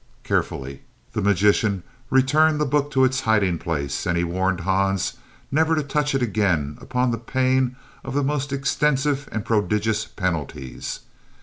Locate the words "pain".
7.19-7.75